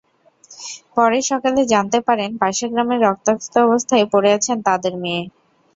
[0.95, 5.23] পরে সকালে জানতে পারেন, পাশের গ্রামে রক্তাক্ত অবস্থায় পড়ে আছেন তাঁদের মেয়ে।